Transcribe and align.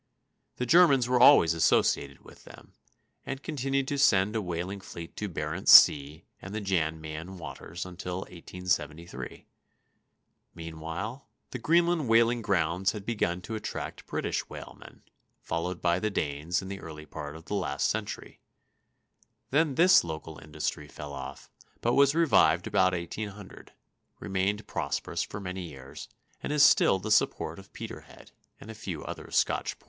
The 0.55 0.65
Germans 0.65 1.07
were 1.07 1.19
always 1.19 1.53
associated 1.53 2.21
with 2.25 2.43
them, 2.43 2.73
and 3.23 3.43
continued 3.43 3.87
to 3.89 3.99
send 3.99 4.35
a 4.35 4.41
whaling 4.41 4.81
fleet 4.81 5.15
to 5.17 5.29
Barentz 5.29 5.71
Sea 5.71 6.25
and 6.41 6.55
the 6.55 6.59
Jan 6.59 6.99
Mayen 6.99 7.37
waters 7.37 7.85
until 7.85 8.21
1873. 8.21 9.45
Meanwhile 10.55 11.27
the 11.51 11.59
Greenland 11.59 12.07
whaling 12.07 12.41
grounds 12.41 12.93
had 12.93 13.05
begun 13.05 13.41
to 13.43 13.53
attract 13.53 14.07
British 14.07 14.49
whalemen, 14.49 15.03
followed 15.39 15.83
by 15.83 15.99
the 15.99 16.09
Danes 16.09 16.63
in 16.63 16.67
the 16.67 16.79
early 16.79 17.05
part 17.05 17.35
of 17.35 17.45
the 17.45 17.53
last 17.53 17.87
century; 17.87 18.41
then 19.51 19.75
this 19.75 20.03
local 20.03 20.39
industry 20.39 20.87
fell 20.87 21.13
off, 21.13 21.51
but 21.79 21.93
was 21.93 22.15
revived 22.15 22.65
about 22.65 22.93
1800, 22.93 23.73
remained 24.19 24.65
prosperous 24.65 25.21
for 25.21 25.39
many 25.39 25.61
years, 25.61 26.09
and 26.41 26.51
is 26.51 26.63
still 26.63 26.97
the 26.97 27.11
support 27.11 27.59
of 27.59 27.71
Peterhead 27.71 28.31
and 28.59 28.71
a 28.71 28.73
few 28.73 29.03
other 29.05 29.29
Scotch 29.29 29.77
ports. 29.77 29.79